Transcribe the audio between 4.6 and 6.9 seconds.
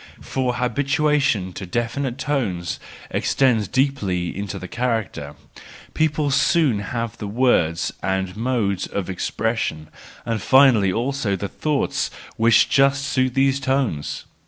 character:—people soon